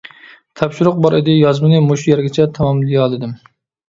تاپشۇرۇق 0.59 0.95
بار 1.05 1.15
ئىدى. 1.17 1.35
يازمىنى 1.41 1.81
مۇشۇ 1.89 2.07
يەرگىچە 2.13 2.47
تاماملىيالىدىم. 2.57 3.37